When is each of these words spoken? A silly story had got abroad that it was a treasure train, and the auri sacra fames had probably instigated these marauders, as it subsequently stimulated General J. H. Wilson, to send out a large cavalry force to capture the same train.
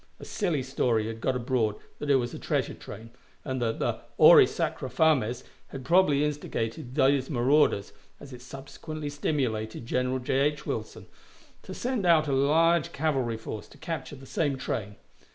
A 0.19 0.25
silly 0.25 0.63
story 0.63 1.05
had 1.05 1.21
got 1.21 1.35
abroad 1.35 1.75
that 1.99 2.09
it 2.09 2.15
was 2.15 2.33
a 2.33 2.39
treasure 2.39 2.73
train, 2.73 3.11
and 3.45 3.61
the 3.61 3.99
auri 4.17 4.47
sacra 4.47 4.89
fames 4.89 5.43
had 5.67 5.85
probably 5.85 6.23
instigated 6.23 6.95
these 6.95 7.29
marauders, 7.29 7.93
as 8.19 8.33
it 8.33 8.41
subsequently 8.41 9.09
stimulated 9.11 9.85
General 9.85 10.17
J. 10.17 10.39
H. 10.39 10.65
Wilson, 10.65 11.05
to 11.61 11.75
send 11.75 12.07
out 12.07 12.27
a 12.27 12.33
large 12.33 12.91
cavalry 12.93 13.37
force 13.37 13.67
to 13.67 13.77
capture 13.77 14.15
the 14.15 14.25
same 14.25 14.57
train. 14.57 14.95